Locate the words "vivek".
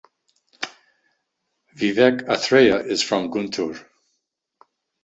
1.77-2.25